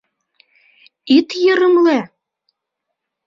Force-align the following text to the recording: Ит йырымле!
Ит 1.15 1.29
йырымле! 1.43 1.99